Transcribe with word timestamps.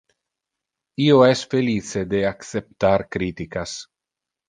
Io 1.09 1.19
es 1.27 1.45
felice 1.53 2.05
de 2.17 2.25
acceptar 2.33 2.99
criticas. 3.19 3.81